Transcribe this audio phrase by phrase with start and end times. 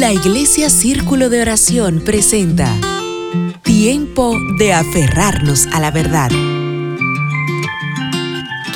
[0.00, 2.74] La Iglesia Círculo de Oración presenta
[3.62, 6.30] Tiempo de aferrarnos a la verdad.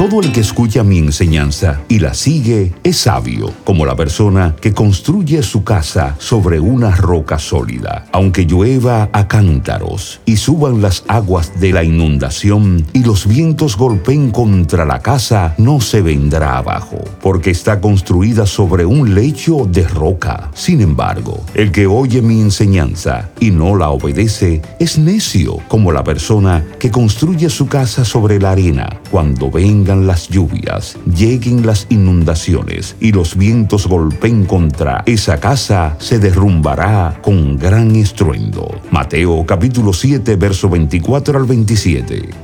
[0.05, 4.75] Todo el que escucha mi enseñanza y la sigue es sabio, como la persona que
[4.75, 8.05] construye su casa sobre una roca sólida.
[8.13, 14.31] Aunque llueva a cántaros y suban las aguas de la inundación y los vientos golpeen
[14.31, 20.51] contra la casa, no se vendrá abajo, porque está construida sobre un lecho de roca.
[20.53, 26.05] Sin embargo, el que oye mi enseñanza y no la obedece es necio, como la
[26.05, 29.01] persona que construye su casa sobre la arena.
[29.11, 36.19] Cuando ven las lluvias, lleguen las inundaciones y los vientos golpeen contra esa casa, se
[36.19, 38.81] derrumbará con gran estruendo.
[38.91, 42.44] Mateo capítulo 7, verso 24 al 27.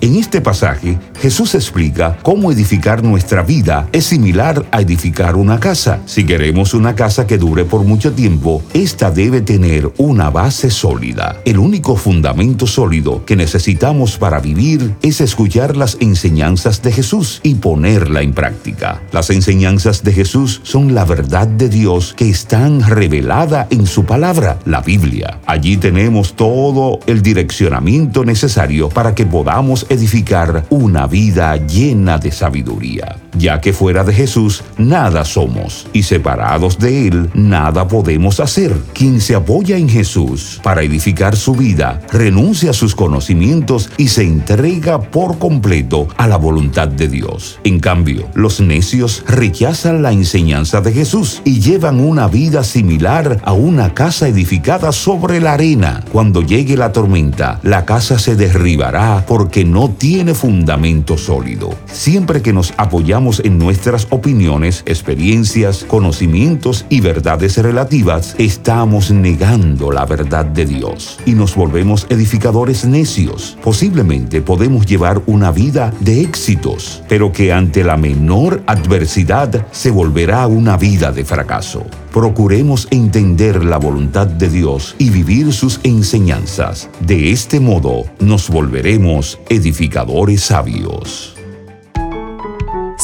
[0.00, 5.98] En este pasaje, Jesús explica cómo edificar nuestra vida es similar a edificar una casa.
[6.06, 11.40] Si queremos una casa que dure por mucho tiempo, esta debe tener una base sólida.
[11.44, 17.56] El único fundamento sólido que necesitamos para vivir es escuchar las enseñanzas de Jesús y
[17.56, 19.02] ponerla en práctica.
[19.10, 24.60] Las enseñanzas de Jesús son la verdad de Dios que están revelada en su palabra,
[24.64, 25.40] la Biblia.
[25.44, 33.16] Allí tenemos todo el direccionamiento necesario para que podamos edificar una vida llena de sabiduría,
[33.38, 38.74] ya que fuera de Jesús nada somos y separados de Él nada podemos hacer.
[38.92, 44.24] Quien se apoya en Jesús para edificar su vida, renuncia a sus conocimientos y se
[44.24, 47.58] entrega por completo a la voluntad de Dios.
[47.64, 53.52] En cambio, los necios rechazan la enseñanza de Jesús y llevan una vida similar a
[53.52, 56.04] una casa edificada sobre la arena.
[56.12, 61.70] Cuando llegue la tormenta, la casa se derribará porque no tiene fundamento sólido.
[61.86, 70.06] Siempre que nos apoyamos en nuestras opiniones, experiencias, conocimientos y verdades relativas, estamos negando la
[70.06, 73.58] verdad de Dios y nos volvemos edificadores necios.
[73.62, 80.46] Posiblemente podemos llevar una vida de éxitos, pero que ante la menor adversidad se volverá
[80.46, 81.84] una vida de fracaso
[82.18, 86.90] procuremos entender la voluntad de Dios y vivir sus enseñanzas.
[86.98, 91.37] De este modo nos volveremos edificadores sabios.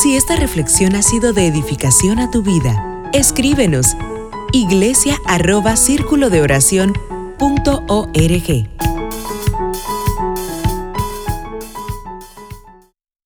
[0.05, 3.97] Si esta reflexión ha sido de edificación a tu vida, escríbenos
[4.53, 5.77] iglesia arroba
[6.29, 6.43] de